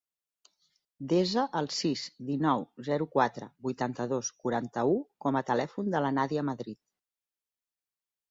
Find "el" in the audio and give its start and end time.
1.59-1.67